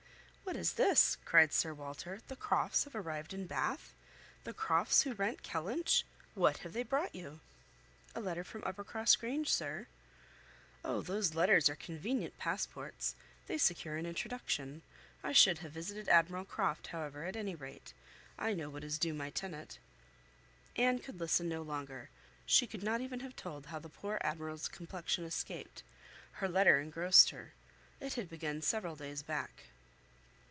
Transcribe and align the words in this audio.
"What 0.43 0.57
is 0.59 0.73
this?" 0.73 1.15
cried 1.23 1.53
Sir 1.53 1.73
Walter. 1.73 2.19
"The 2.27 2.35
Crofts 2.35 2.83
have 2.83 2.93
arrived 2.93 3.33
in 3.33 3.47
Bath? 3.47 3.93
The 4.43 4.53
Crofts 4.53 5.03
who 5.03 5.13
rent 5.13 5.43
Kellynch? 5.43 6.03
What 6.35 6.57
have 6.57 6.73
they 6.73 6.83
brought 6.83 7.15
you?" 7.15 7.39
"A 8.13 8.19
letter 8.19 8.43
from 8.43 8.61
Uppercross 8.65 9.15
Cottage, 9.15 9.47
Sir." 9.47 9.87
"Oh! 10.83 10.99
those 10.99 11.35
letters 11.35 11.69
are 11.69 11.77
convenient 11.77 12.37
passports. 12.37 13.15
They 13.47 13.57
secure 13.57 13.95
an 13.95 14.05
introduction. 14.05 14.81
I 15.23 15.31
should 15.31 15.59
have 15.59 15.71
visited 15.71 16.09
Admiral 16.09 16.43
Croft, 16.43 16.87
however, 16.87 17.23
at 17.23 17.37
any 17.37 17.55
rate. 17.55 17.93
I 18.37 18.53
know 18.53 18.69
what 18.69 18.83
is 18.83 18.97
due 18.99 19.13
to 19.13 19.17
my 19.17 19.29
tenant." 19.29 19.79
Anne 20.75 20.99
could 20.99 21.17
listen 21.21 21.47
no 21.47 21.61
longer; 21.61 22.09
she 22.45 22.67
could 22.67 22.83
not 22.83 22.99
even 22.99 23.21
have 23.21 23.37
told 23.37 23.67
how 23.67 23.79
the 23.79 23.87
poor 23.87 24.17
Admiral's 24.19 24.67
complexion 24.67 25.23
escaped; 25.23 25.81
her 26.33 26.49
letter 26.49 26.81
engrossed 26.81 27.29
her. 27.29 27.53
It 28.01 28.15
had 28.15 28.27
been 28.27 28.37
begun 28.39 28.61
several 28.61 28.97
days 28.97 29.23
back. 29.23 29.67